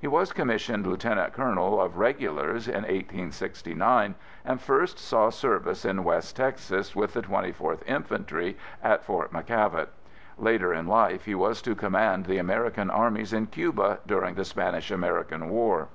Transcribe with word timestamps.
He 0.00 0.06
was 0.06 0.32
commissioned 0.32 0.86
lieutenant 0.86 1.34
colonel 1.34 1.78
of 1.82 1.98
regulars 1.98 2.66
in 2.66 2.76
1869 2.84 4.14
and 4.42 4.58
first 4.58 4.98
saw 4.98 5.28
service 5.28 5.84
in 5.84 6.02
West 6.02 6.34
Texas 6.34 6.96
with 6.96 7.12
the 7.12 7.20
24th 7.20 7.82
Infantry 7.86 8.56
at 8.82 9.04
Fort 9.04 9.34
McKavett. 9.34 9.88
Later 10.38 10.72
in 10.72 10.86
life 10.86 11.26
he 11.26 11.34
was 11.34 11.60
to 11.60 11.74
command 11.74 12.24
the 12.24 12.38
American 12.38 12.88
armies 12.90 13.34
in 13.34 13.48
Cuba 13.48 13.98
during 14.06 14.34
the 14.34 14.46
Spanish 14.46 14.90
American 14.90 15.50
War. 15.50 15.88